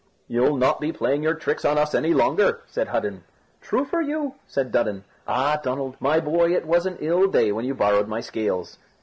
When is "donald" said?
5.63-5.95